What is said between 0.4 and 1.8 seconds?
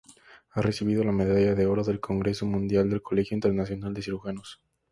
Ha recibido la medalla de